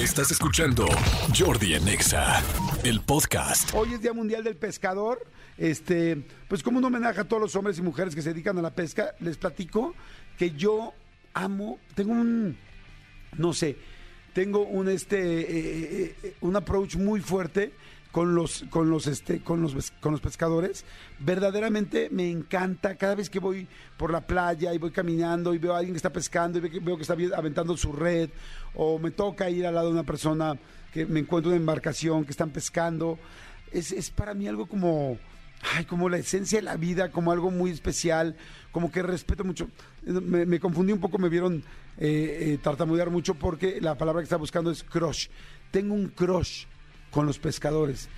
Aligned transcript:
Estás 0.00 0.30
escuchando 0.30 0.86
Jordi 1.38 1.74
en 1.74 1.86
Exa, 1.86 2.42
el 2.84 3.02
podcast. 3.02 3.74
Hoy 3.74 3.92
es 3.92 4.00
Día 4.00 4.14
Mundial 4.14 4.42
del 4.42 4.56
Pescador. 4.56 5.26
Este, 5.58 6.24
pues 6.48 6.62
como 6.62 6.78
un 6.78 6.84
homenaje 6.86 7.20
a 7.20 7.24
todos 7.24 7.42
los 7.42 7.54
hombres 7.54 7.78
y 7.78 7.82
mujeres 7.82 8.14
que 8.14 8.22
se 8.22 8.30
dedican 8.30 8.56
a 8.56 8.62
la 8.62 8.70
pesca, 8.70 9.14
les 9.20 9.36
platico 9.36 9.94
que 10.38 10.52
yo 10.52 10.94
amo, 11.34 11.78
tengo 11.94 12.12
un, 12.12 12.56
no 13.36 13.52
sé, 13.52 13.76
tengo 14.32 14.62
un 14.62 14.88
este, 14.88 15.18
eh, 15.18 16.16
eh, 16.22 16.34
un 16.40 16.56
approach 16.56 16.96
muy 16.96 17.20
fuerte 17.20 17.74
con 18.12 18.34
los 18.34 18.64
con 18.70 18.90
los 18.90 19.06
este 19.06 19.40
con 19.40 19.62
los 19.62 19.92
con 20.00 20.12
los 20.12 20.20
pescadores 20.20 20.84
verdaderamente 21.18 22.08
me 22.10 22.28
encanta 22.30 22.96
cada 22.96 23.14
vez 23.14 23.30
que 23.30 23.38
voy 23.38 23.68
por 23.96 24.10
la 24.10 24.20
playa 24.20 24.74
y 24.74 24.78
voy 24.78 24.90
caminando 24.90 25.54
y 25.54 25.58
veo 25.58 25.74
a 25.74 25.78
alguien 25.78 25.94
que 25.94 25.98
está 25.98 26.12
pescando 26.12 26.58
y 26.58 26.80
veo 26.80 26.96
que, 26.96 27.02
está 27.02 27.16
aventando 27.36 27.76
su 27.76 27.92
red 27.92 28.30
o 28.74 28.98
me 28.98 29.10
toca 29.10 29.48
ir 29.48 29.66
al 29.66 29.74
lado 29.74 29.88
de 29.88 29.92
una 29.92 30.04
persona 30.04 30.58
que 30.92 31.06
me 31.06 31.20
encuentro 31.20 31.50
en 31.50 31.56
una 31.56 31.62
embarcación 31.62 32.24
que 32.24 32.32
están 32.32 32.50
pescando 32.50 33.18
es, 33.72 33.92
es 33.92 34.10
para 34.10 34.34
mí 34.34 34.48
algo 34.48 34.66
como 34.66 35.18
ay, 35.76 35.84
como 35.84 36.08
la 36.08 36.18
esencia 36.18 36.58
de 36.58 36.62
la 36.62 36.76
vida, 36.76 37.10
como 37.10 37.32
algo 37.32 37.50
muy 37.50 37.70
especial, 37.70 38.36
como 38.72 38.90
que 38.90 39.02
respeto 39.02 39.44
mucho. 39.44 39.68
Me, 40.02 40.58
confundí 40.58 40.92
un 40.92 41.00
poco, 41.00 41.18
me 41.18 41.28
vieron 41.28 41.62
eh, 41.98 42.52
eh, 42.52 42.58
tartamudear 42.62 43.10
mucho 43.10 43.34
porque 43.34 43.80
la 43.80 43.96
palabra 43.96 44.22
que 44.22 44.24
estaba 44.24 44.40
buscando 44.40 44.70
es 44.70 44.82
crush. 44.82 45.28
Tengo 45.70 45.94
un 45.94 46.08
crush 46.08 46.64
con 47.10 47.26
los 47.26 47.38
pescadores. 47.38 48.08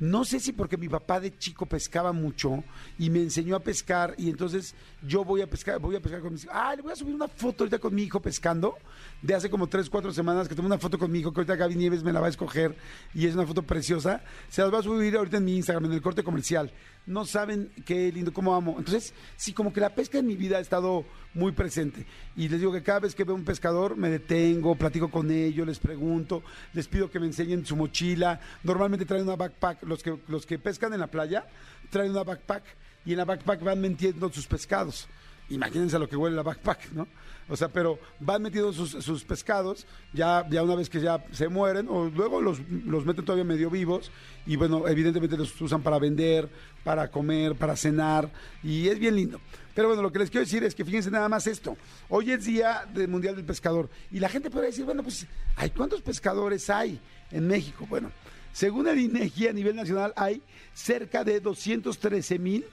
No 0.00 0.24
sé 0.24 0.38
si 0.38 0.52
porque 0.52 0.76
mi 0.76 0.88
papá 0.88 1.18
de 1.18 1.36
chico 1.36 1.66
pescaba 1.66 2.12
mucho 2.12 2.62
y 3.00 3.10
me 3.10 3.20
enseñó 3.20 3.56
a 3.56 3.60
pescar 3.60 4.14
y 4.16 4.30
entonces 4.30 4.76
yo 5.02 5.24
voy 5.24 5.42
a 5.42 5.50
pescar, 5.50 5.80
voy 5.80 5.96
a 5.96 6.00
pescar 6.00 6.20
con 6.20 6.32
mis 6.32 6.44
hijos. 6.44 6.54
Ah, 6.56 6.74
le 6.76 6.82
voy 6.82 6.92
a 6.92 6.96
subir 6.96 7.16
una 7.16 7.26
foto 7.26 7.64
ahorita 7.64 7.80
con 7.80 7.92
mi 7.92 8.04
hijo 8.04 8.22
pescando 8.22 8.78
de 9.22 9.34
hace 9.34 9.50
como 9.50 9.66
tres, 9.66 9.90
cuatro 9.90 10.12
semanas 10.12 10.48
que 10.48 10.54
tomé 10.54 10.66
una 10.66 10.78
foto 10.78 11.00
con 11.00 11.10
mi 11.10 11.18
hijo 11.18 11.32
que 11.32 11.40
ahorita 11.40 11.56
Gaby 11.56 11.74
Nieves 11.74 12.04
me 12.04 12.12
la 12.12 12.20
va 12.20 12.26
a 12.26 12.30
escoger 12.30 12.76
y 13.12 13.26
es 13.26 13.34
una 13.34 13.44
foto 13.44 13.62
preciosa. 13.62 14.22
Se 14.48 14.62
las 14.62 14.72
va 14.72 14.78
a 14.78 14.82
subir 14.84 15.16
ahorita 15.16 15.38
en 15.38 15.44
mi 15.44 15.56
Instagram, 15.56 15.86
en 15.86 15.92
el 15.92 16.02
corte 16.02 16.22
comercial. 16.22 16.72
No 17.08 17.24
saben 17.24 17.72
qué 17.86 18.12
lindo, 18.12 18.34
cómo 18.34 18.54
amo. 18.54 18.76
Entonces, 18.78 19.14
sí, 19.34 19.54
como 19.54 19.72
que 19.72 19.80
la 19.80 19.94
pesca 19.94 20.18
en 20.18 20.26
mi 20.26 20.36
vida 20.36 20.58
ha 20.58 20.60
estado 20.60 21.06
muy 21.32 21.52
presente. 21.52 22.04
Y 22.36 22.48
les 22.48 22.60
digo 22.60 22.70
que 22.70 22.82
cada 22.82 23.00
vez 23.00 23.14
que 23.14 23.24
veo 23.24 23.34
un 23.34 23.46
pescador 23.46 23.96
me 23.96 24.10
detengo, 24.10 24.76
platico 24.76 25.10
con 25.10 25.30
ellos, 25.30 25.66
les 25.66 25.78
pregunto, 25.78 26.42
les 26.74 26.86
pido 26.86 27.10
que 27.10 27.18
me 27.18 27.24
enseñen 27.24 27.64
su 27.64 27.76
mochila. 27.76 28.38
Normalmente 28.62 29.06
traen 29.06 29.22
una 29.22 29.36
backpack. 29.36 29.84
Los 29.84 30.02
que, 30.02 30.18
los 30.28 30.44
que 30.44 30.58
pescan 30.58 30.92
en 30.92 31.00
la 31.00 31.06
playa 31.06 31.46
traen 31.88 32.10
una 32.10 32.24
backpack 32.24 32.64
y 33.06 33.12
en 33.12 33.18
la 33.18 33.24
backpack 33.24 33.62
van 33.62 33.80
metiendo 33.80 34.30
sus 34.30 34.46
pescados. 34.46 35.08
Imagínense 35.50 35.98
lo 35.98 36.08
que 36.08 36.16
huele 36.16 36.36
la 36.36 36.42
backpack, 36.42 36.92
¿no? 36.92 37.08
O 37.48 37.56
sea, 37.56 37.68
pero 37.68 37.98
van 38.20 38.42
metiendo 38.42 38.72
sus, 38.72 39.24
pescados, 39.24 39.86
ya, 40.12 40.46
ya 40.50 40.62
una 40.62 40.74
vez 40.74 40.90
que 40.90 41.00
ya 41.00 41.24
se 41.32 41.48
mueren, 41.48 41.86
o 41.88 42.10
luego 42.10 42.42
los, 42.42 42.60
los 42.84 43.06
meten 43.06 43.24
todavía 43.24 43.44
medio 43.44 43.70
vivos, 43.70 44.10
y 44.44 44.56
bueno, 44.56 44.86
evidentemente 44.86 45.36
los 45.38 45.58
usan 45.60 45.82
para 45.82 45.98
vender, 45.98 46.50
para 46.84 47.10
comer, 47.10 47.54
para 47.54 47.74
cenar, 47.74 48.30
y 48.62 48.88
es 48.88 48.98
bien 48.98 49.16
lindo. 49.16 49.40
Pero 49.74 49.88
bueno, 49.88 50.02
lo 50.02 50.12
que 50.12 50.18
les 50.18 50.30
quiero 50.30 50.44
decir 50.44 50.62
es 50.64 50.74
que 50.74 50.84
fíjense 50.84 51.10
nada 51.10 51.28
más 51.28 51.46
esto. 51.46 51.78
Hoy 52.10 52.32
es 52.32 52.44
Día 52.44 52.84
del 52.92 53.08
Mundial 53.08 53.34
del 53.34 53.46
Pescador, 53.46 53.88
y 54.10 54.20
la 54.20 54.28
gente 54.28 54.50
puede 54.50 54.66
decir, 54.66 54.84
bueno, 54.84 55.02
pues, 55.02 55.26
¿hay 55.56 55.70
cuántos 55.70 56.02
pescadores 56.02 56.68
hay 56.68 57.00
en 57.30 57.46
México? 57.46 57.86
Bueno, 57.88 58.12
según 58.52 58.88
el 58.88 58.98
INEGI 58.98 59.48
a 59.48 59.52
nivel 59.54 59.74
nacional 59.74 60.12
hay 60.16 60.42
cerca 60.74 61.24
de 61.24 61.40
213 61.40 62.38
mil 62.38 62.66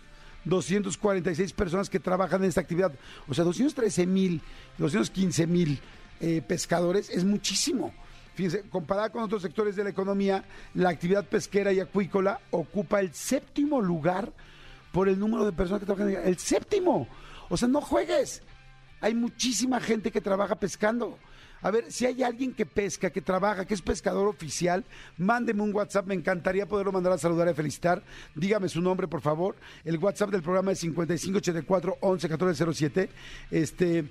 246 0.46 1.54
personas 1.54 1.90
que 1.90 2.00
trabajan 2.00 2.44
en 2.44 2.50
esta 2.50 2.62
actividad. 2.62 2.94
O 3.28 3.34
sea, 3.34 3.44
213 3.44 4.06
mil, 4.06 4.42
215 4.78 5.48
mil 5.48 5.80
eh, 6.22 6.42
pescadores 6.48 7.10
es 7.10 7.24
muchísimo. 7.24 7.94
Fíjense, 8.36 8.64
comparada 8.70 9.10
con 9.12 9.24
otros 9.24 9.42
sectores 9.42 9.76
de 9.76 9.84
la 9.84 9.90
economía, 9.90 10.44
la 10.74 10.90
actividad 10.90 11.26
pesquera 11.26 11.72
y 11.72 11.80
acuícola 11.80 12.42
ocupa 12.52 13.00
el 13.00 13.14
séptimo 13.14 13.82
lugar 13.82 14.32
por 14.92 15.08
el 15.08 15.20
número 15.20 15.46
de 15.46 15.52
personas 15.52 15.82
que 15.82 15.86
trabajan. 15.86 16.10
El 16.24 16.38
séptimo. 16.38 17.08
O 17.50 17.58
sea, 17.58 17.68
no 17.68 17.82
juegues. 17.82 18.42
Hay 19.02 19.14
muchísima 19.14 19.80
gente 19.80 20.12
que 20.12 20.22
trabaja 20.22 20.56
pescando. 20.56 21.18
A 21.66 21.72
ver, 21.72 21.92
si 21.92 22.06
hay 22.06 22.22
alguien 22.22 22.54
que 22.54 22.68
pesca, 22.68 23.10
que 23.10 23.22
trabaja, 23.22 23.66
que 23.66 23.74
es 23.74 23.82
pescador 23.82 24.28
oficial, 24.28 24.86
mándeme 25.18 25.64
un 25.64 25.74
WhatsApp. 25.74 26.06
Me 26.06 26.14
encantaría 26.14 26.68
poderlo 26.68 26.92
mandar 26.92 27.14
a 27.14 27.18
saludar 27.18 27.50
y 27.50 27.56
felicitar. 27.56 28.04
Dígame 28.36 28.70
su 28.70 28.82
nombre, 28.82 29.08
por 29.08 29.20
favor. 29.20 29.56
El 29.84 29.98
WhatsApp 29.98 30.30
del 30.30 30.44
programa 30.44 30.74
es 30.74 30.80
5584 30.82 31.98
111407. 32.02 33.10
Este. 33.50 33.98
eh, 33.98 34.08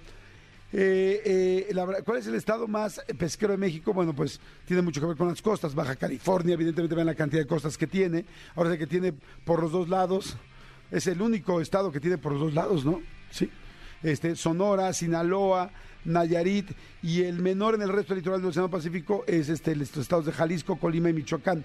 eh, 0.73 1.69
la 1.75 1.87
¿Cuál 2.03 2.19
es 2.19 2.27
el 2.27 2.35
estado 2.35 2.67
más 2.67 3.01
pesquero 3.17 3.53
de 3.53 3.59
México? 3.59 3.93
Bueno, 3.93 4.13
pues 4.13 4.41
tiene 4.67 4.83
mucho 4.83 5.01
que 5.01 5.07
ver 5.07 5.17
con 5.17 5.29
las 5.29 5.41
costas. 5.41 5.77
Baja 5.77 5.95
California, 5.95 6.55
evidentemente, 6.55 6.97
ven 6.97 7.07
la 7.07 7.15
cantidad 7.15 7.43
de 7.43 7.47
costas 7.47 7.79
que 7.79 7.87
tiene. 7.87 8.25
Ahora 8.57 8.73
sé 8.73 8.79
que 8.79 8.89
tiene 8.89 9.15
por 9.45 9.63
los 9.63 9.71
dos 9.71 9.89
lados. 9.89 10.37
Es 10.91 11.07
el 11.07 11.23
único 11.23 11.61
estado 11.61 11.93
que 11.93 12.01
tiene 12.01 12.19
por 12.19 12.33
los 12.33 12.41
dos 12.41 12.55
lados, 12.55 12.85
¿no? 12.85 13.01
Sí 13.31 13.49
este, 14.05 14.37
Sonora, 14.37 14.93
Sinaloa, 14.93 15.71
Nayarit 16.05 16.71
y 17.03 17.23
el 17.23 17.41
menor 17.41 17.75
en 17.75 17.83
el 17.83 17.89
resto 17.89 18.15
del 18.15 18.19
litoral 18.23 18.41
del 18.41 18.51
Océano 18.51 18.71
Pacífico 18.71 19.25
es 19.27 19.49
este, 19.49 19.75
los 19.75 19.97
estados 19.97 20.27
de 20.27 20.33
Jalisco, 20.33 20.77
Colima 20.77 21.09
y 21.09 21.15
Michoacán. 21.15 21.65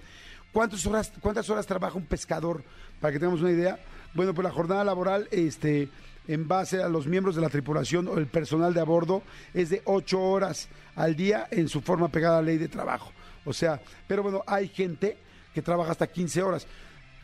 ¿Cuántas 0.52 0.86
horas, 0.88 1.12
¿Cuántas 1.20 1.50
horas 1.50 1.68
trabaja 1.68 1.98
un 1.98 2.06
pescador? 2.06 2.64
Para 3.00 3.14
que 3.14 3.20
tengamos 3.20 3.42
una 3.42 3.52
idea. 3.52 3.78
Bueno, 4.16 4.34
pues 4.34 4.44
la 4.44 4.52
jornada 4.52 4.84
laboral, 4.84 5.28
este, 5.30 5.90
en 6.28 6.48
base 6.48 6.82
a 6.82 6.90
los 6.90 7.06
miembros 7.06 7.36
de 7.36 7.42
la 7.42 7.50
tripulación 7.50 8.08
o 8.08 8.18
el 8.18 8.26
personal 8.26 8.74
de 8.74 8.80
a 8.80 8.86
bordo, 8.86 9.22
es 9.54 9.70
de 9.70 9.82
ocho 9.86 10.22
horas 10.22 10.70
al 10.96 11.16
día 11.16 11.48
en 11.52 11.68
su 11.70 11.82
forma 11.82 12.08
pegada 12.08 12.40
a 12.40 12.42
la 12.42 12.48
ley 12.48 12.58
de 12.58 12.68
trabajo. 12.68 13.12
O 13.46 13.54
sea, 13.54 13.80
pero 14.08 14.24
bueno, 14.24 14.44
hay 14.48 14.70
gente 14.70 15.18
que 15.54 15.62
trabaja 15.62 15.92
hasta 15.92 16.08
15 16.08 16.42
horas. 16.42 16.68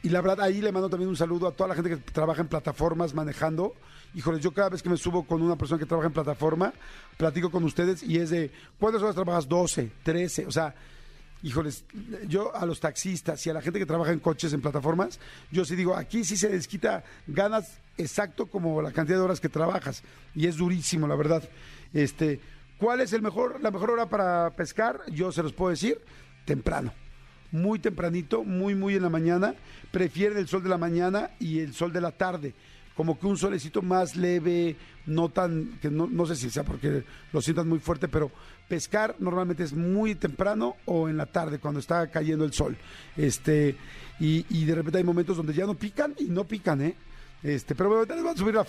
Y 0.05 0.09
la 0.09 0.21
verdad, 0.21 0.41
ahí 0.41 0.61
le 0.61 0.71
mando 0.71 0.87
también 0.87 1.09
un 1.09 1.17
saludo 1.17 1.47
a 1.47 1.51
toda 1.51 1.69
la 1.69 1.73
gente 1.73 1.89
que 1.89 1.97
trabaja 1.97 2.39
en 2.39 2.47
plataformas 2.47 3.15
manejando. 3.15 3.73
Híjoles, 4.13 4.39
yo 4.39 4.51
cada 4.51 4.69
vez 4.69 4.83
que 4.83 4.89
me 4.89 4.97
subo 4.97 5.25
con 5.25 5.41
una 5.41 5.55
persona 5.55 5.79
que 5.79 5.87
trabaja 5.87 6.05
en 6.05 6.13
plataforma, 6.13 6.71
platico 7.17 7.49
con 7.49 7.63
ustedes 7.63 8.03
y 8.03 8.19
es 8.19 8.29
de, 8.29 8.51
¿cuántas 8.79 9.01
horas 9.01 9.15
trabajas? 9.15 9.49
12, 9.49 9.91
13, 10.03 10.45
o 10.45 10.51
sea, 10.51 10.75
híjoles, 11.41 11.85
yo 12.27 12.55
a 12.55 12.67
los 12.67 12.79
taxistas 12.79 13.43
y 13.47 13.49
a 13.49 13.53
la 13.55 13.63
gente 13.63 13.79
que 13.79 13.87
trabaja 13.87 14.11
en 14.11 14.19
coches, 14.19 14.53
en 14.53 14.61
plataformas, 14.61 15.19
yo 15.49 15.65
sí 15.65 15.75
digo, 15.75 15.95
aquí 15.95 16.23
sí 16.23 16.37
se 16.37 16.51
les 16.51 16.67
quita 16.67 17.03
ganas 17.25 17.79
exacto 17.97 18.45
como 18.45 18.83
la 18.83 18.91
cantidad 18.91 19.17
de 19.17 19.23
horas 19.23 19.39
que 19.39 19.49
trabajas. 19.49 20.03
Y 20.35 20.45
es 20.45 20.57
durísimo, 20.57 21.07
la 21.07 21.15
verdad. 21.15 21.49
Este, 21.93 22.39
¿cuál 22.77 23.01
es 23.01 23.11
el 23.11 23.23
mejor, 23.23 23.59
la 23.59 23.71
mejor 23.71 23.89
hora 23.89 24.07
para 24.07 24.51
pescar? 24.51 24.99
Yo 25.11 25.31
se 25.31 25.41
los 25.41 25.51
puedo 25.51 25.71
decir, 25.71 25.99
temprano 26.45 26.93
muy 27.51 27.79
tempranito, 27.79 28.43
muy, 28.43 28.75
muy 28.75 28.95
en 28.95 29.03
la 29.03 29.09
mañana. 29.09 29.55
Prefieren 29.91 30.37
el 30.37 30.47
sol 30.47 30.63
de 30.63 30.69
la 30.69 30.77
mañana 30.77 31.31
y 31.39 31.59
el 31.59 31.73
sol 31.73 31.91
de 31.93 32.01
la 32.01 32.11
tarde. 32.11 32.53
Como 32.95 33.19
que 33.19 33.27
un 33.27 33.37
solecito 33.37 33.81
más 33.81 34.15
leve, 34.15 34.77
no 35.05 35.29
tan, 35.29 35.77
que 35.81 35.89
no, 35.89 36.07
no 36.07 36.25
sé 36.25 36.35
si 36.35 36.49
sea 36.49 36.63
porque 36.63 37.03
lo 37.33 37.41
sientan 37.41 37.67
muy 37.67 37.79
fuerte, 37.79 38.07
pero 38.07 38.31
pescar 38.69 39.15
normalmente 39.19 39.63
es 39.63 39.73
muy 39.73 40.15
temprano 40.15 40.77
o 40.85 41.09
en 41.09 41.17
la 41.17 41.25
tarde, 41.25 41.59
cuando 41.59 41.79
está 41.79 42.07
cayendo 42.09 42.45
el 42.45 42.53
sol. 42.53 42.77
Este, 43.17 43.75
y, 44.19 44.45
y 44.49 44.65
de 44.65 44.75
repente 44.75 44.97
hay 44.99 45.03
momentos 45.03 45.35
donde 45.35 45.53
ya 45.53 45.65
no 45.65 45.73
pican 45.73 46.15
y 46.17 46.25
no 46.25 46.45
pican, 46.45 46.81
¿eh? 46.81 46.95
Este, 47.43 47.75
pero 47.75 48.05
les 48.05 48.23
voy 48.23 48.31
a 48.31 48.35
subir 48.35 48.55
la. 48.55 48.65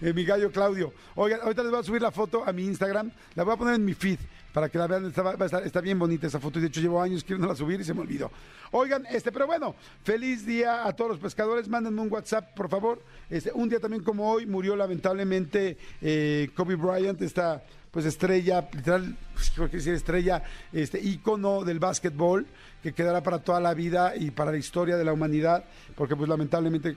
Eh, 0.00 0.14
mi 0.14 0.24
gallo 0.24 0.50
Claudio. 0.50 0.94
Oigan, 1.14 1.40
ahorita 1.42 1.62
les 1.62 1.70
voy 1.70 1.80
a 1.80 1.82
subir 1.82 2.00
la 2.00 2.10
foto 2.10 2.42
a 2.46 2.52
mi 2.52 2.64
Instagram. 2.64 3.10
La 3.34 3.44
voy 3.44 3.54
a 3.54 3.56
poner 3.56 3.74
en 3.74 3.84
mi 3.84 3.92
feed 3.92 4.18
para 4.52 4.68
que 4.70 4.78
la 4.78 4.86
vean. 4.86 5.06
Está, 5.06 5.78
a 5.78 5.80
bien 5.82 5.98
bonita 5.98 6.26
esa 6.26 6.40
foto. 6.40 6.58
De 6.58 6.68
hecho, 6.68 6.80
llevo 6.80 7.02
años 7.02 7.22
queriéndola 7.22 7.54
subir 7.54 7.80
y 7.80 7.84
se 7.84 7.92
me 7.92 8.00
olvidó. 8.00 8.30
Oigan, 8.70 9.04
este, 9.10 9.30
pero 9.30 9.46
bueno, 9.46 9.74
feliz 10.02 10.46
día 10.46 10.86
a 10.86 10.94
todos 10.94 11.10
los 11.10 11.20
pescadores. 11.20 11.68
Mándenme 11.68 12.00
un 12.00 12.10
WhatsApp, 12.10 12.54
por 12.54 12.70
favor. 12.70 13.02
Este, 13.28 13.52
un 13.52 13.68
día 13.68 13.78
también 13.78 14.02
como 14.02 14.30
hoy 14.30 14.46
murió 14.46 14.74
lamentablemente 14.74 15.76
eh, 16.00 16.50
Kobe 16.54 16.76
Bryant, 16.76 17.20
esta 17.20 17.62
pues 17.90 18.06
estrella, 18.06 18.68
literal, 18.72 19.16
pues, 19.34 19.72
decir 19.72 19.94
estrella, 19.94 20.44
este 20.72 21.00
ícono 21.00 21.64
del 21.64 21.80
básquetbol 21.80 22.46
que 22.82 22.92
quedará 22.92 23.22
para 23.22 23.40
toda 23.40 23.60
la 23.60 23.74
vida 23.74 24.14
y 24.16 24.30
para 24.30 24.52
la 24.52 24.58
historia 24.58 24.96
de 24.96 25.04
la 25.04 25.12
humanidad, 25.12 25.64
porque 25.96 26.14
pues 26.16 26.28
lamentablemente 26.28 26.96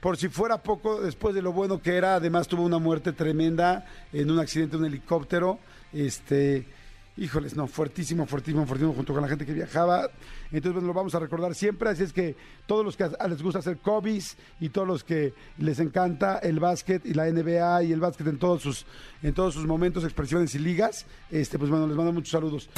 por 0.00 0.16
si 0.16 0.28
fuera 0.28 0.62
poco, 0.62 1.00
después 1.00 1.34
de 1.34 1.42
lo 1.42 1.52
bueno 1.52 1.80
que 1.80 1.96
era, 1.96 2.14
además 2.14 2.48
tuvo 2.48 2.62
una 2.62 2.78
muerte 2.78 3.12
tremenda 3.12 3.86
en 4.12 4.30
un 4.30 4.38
accidente 4.38 4.76
de 4.76 4.82
un 4.82 4.86
helicóptero. 4.86 5.58
Este, 5.92 6.66
híjoles, 7.18 7.54
no, 7.54 7.66
fuertísimo, 7.66 8.24
fuertísimo, 8.24 8.64
fuertísimo, 8.66 8.94
junto 8.94 9.12
con 9.12 9.22
la 9.22 9.28
gente 9.28 9.44
que 9.44 9.52
viajaba. 9.52 10.08
Entonces, 10.46 10.72
bueno, 10.72 10.88
lo 10.88 10.94
vamos 10.94 11.14
a 11.14 11.18
recordar 11.18 11.54
siempre. 11.54 11.90
Así 11.90 12.02
es 12.02 12.14
que 12.14 12.34
todos 12.66 12.82
los 12.82 12.96
que 12.96 13.10
les 13.28 13.42
gusta 13.42 13.58
hacer 13.58 13.76
cobis 13.76 14.38
y 14.58 14.70
todos 14.70 14.88
los 14.88 15.04
que 15.04 15.34
les 15.58 15.78
encanta 15.80 16.38
el 16.38 16.60
básquet 16.60 17.04
y 17.04 17.12
la 17.12 17.30
NBA 17.30 17.84
y 17.84 17.92
el 17.92 18.00
básquet 18.00 18.26
en 18.26 18.38
todos 18.38 18.62
sus, 18.62 18.86
en 19.22 19.34
todos 19.34 19.52
sus 19.52 19.66
momentos, 19.66 20.02
expresiones 20.04 20.54
y 20.54 20.60
ligas, 20.60 21.04
este, 21.30 21.58
pues 21.58 21.70
bueno, 21.70 21.86
les 21.86 21.96
mando 21.96 22.12
muchos 22.12 22.30
saludos. 22.30 22.70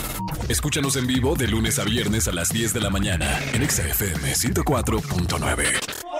Escúchanos 0.48 0.96
en 0.96 1.06
vivo 1.06 1.36
de 1.36 1.46
lunes 1.46 1.78
a 1.78 1.84
viernes 1.84 2.26
a 2.26 2.32
las 2.32 2.48
10 2.48 2.75
de 2.75 2.80
la 2.80 2.90
mañana 2.90 3.38
en 3.54 3.62
Exa 3.62 3.86
FM 3.86 4.32
104.9. 4.32 6.12